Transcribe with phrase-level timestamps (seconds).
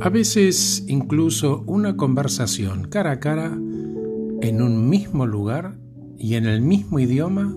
[0.00, 5.76] A veces incluso una conversación cara a cara en un mismo lugar
[6.18, 7.56] y en el mismo idioma,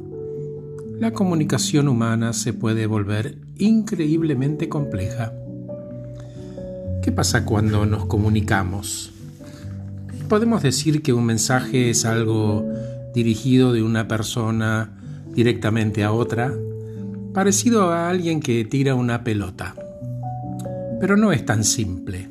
[0.97, 5.33] la comunicación humana se puede volver increíblemente compleja.
[7.03, 9.11] ¿Qué pasa cuando nos comunicamos?
[10.29, 12.65] Podemos decir que un mensaje es algo
[13.13, 14.97] dirigido de una persona
[15.33, 16.53] directamente a otra,
[17.37, 19.75] parecido a alguien que tira una pelota.
[20.99, 22.27] Pero no es tan simple.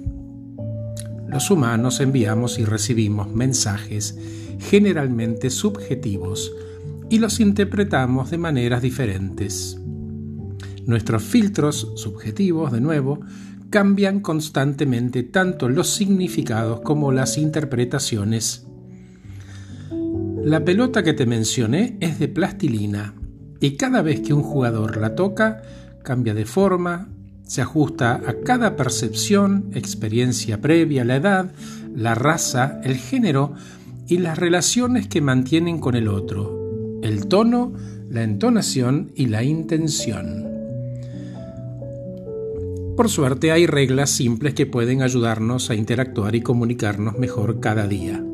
[1.29, 4.19] Los humanos enviamos y recibimos mensajes
[4.59, 6.53] generalmente subjetivos
[7.09, 9.81] y los interpretamos de maneras diferentes.
[10.87, 13.21] Nuestros filtros subjetivos, de nuevo,
[13.71, 18.67] cambian constantemente tanto los significados como las interpretaciones.
[20.43, 23.15] La pelota que te mencioné es de plastilina
[23.61, 25.63] y cada vez que un jugador la toca
[26.03, 27.09] cambia de forma,
[27.47, 31.53] se ajusta a cada percepción, experiencia previa, la edad,
[31.95, 33.55] la raza, el género
[34.09, 37.73] y las relaciones que mantienen con el otro, el tono,
[38.09, 40.47] la entonación y la intención.
[42.97, 48.25] Por suerte hay reglas simples que pueden ayudarnos a interactuar y comunicarnos mejor cada día.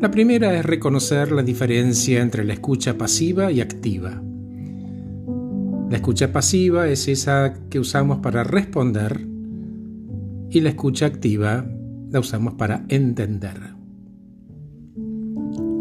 [0.00, 4.22] La primera es reconocer la diferencia entre la escucha pasiva y activa.
[5.90, 9.26] La escucha pasiva es esa que usamos para responder
[10.50, 11.66] y la escucha activa
[12.12, 13.74] la usamos para entender.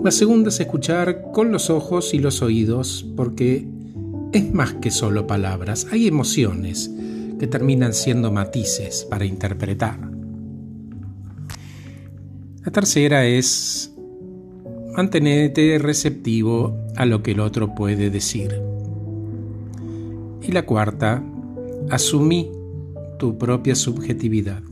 [0.04, 3.68] La segunda es escuchar con los ojos y los oídos porque
[4.32, 6.92] es más que solo palabras, hay emociones
[7.38, 10.00] que terminan siendo matices para interpretar.
[12.66, 13.94] La tercera es
[14.98, 18.60] mantenerte receptivo a lo que el otro puede decir.
[20.42, 21.24] Y la cuarta,
[21.92, 22.50] asumí
[23.20, 24.64] tu propia subjetividad.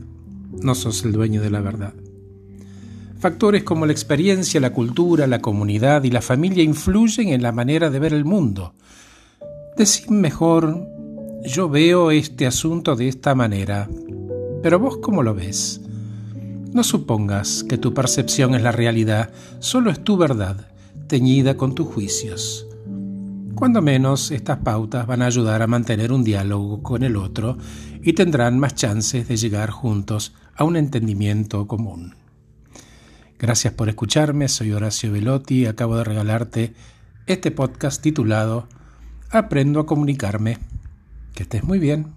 [0.60, 1.94] No sos el dueño de la verdad.
[3.20, 7.88] Factores como la experiencia, la cultura, la comunidad y la familia influyen en la manera
[7.88, 8.74] de ver el mundo.
[9.76, 10.88] Decid mejor,
[11.44, 13.88] yo veo este asunto de esta manera,
[14.60, 15.80] pero vos cómo lo ves.
[16.76, 20.68] No supongas que tu percepción es la realidad, solo es tu verdad,
[21.06, 22.66] teñida con tus juicios.
[23.54, 27.56] Cuando menos, estas pautas van a ayudar a mantener un diálogo con el otro
[28.02, 32.14] y tendrán más chances de llegar juntos a un entendimiento común.
[33.38, 36.74] Gracias por escucharme, soy Horacio Velotti y acabo de regalarte
[37.26, 38.68] este podcast titulado
[39.30, 40.58] Aprendo a comunicarme.
[41.34, 42.15] Que estés muy bien.